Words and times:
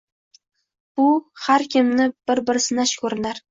Bu— 1.01 1.05
har 1.49 1.67
kimni 1.75 2.09
bir-bir 2.33 2.63
sinash 2.71 2.99
ko‘rinar. 3.07 3.47